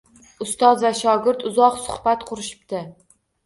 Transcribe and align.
Ustoz 0.45 0.85
va 0.85 0.91
shogird 1.01 1.47
uzoq 1.51 1.79
suhbat 1.87 2.29
qurishibdi 2.33 2.85